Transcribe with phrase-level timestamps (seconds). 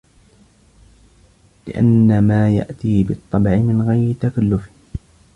[1.67, 4.69] لِأَنَّ مَا يَأْتِيهِ بِالطَّبْعِ مِنْ غَيْرِ تَكَلُّفٍ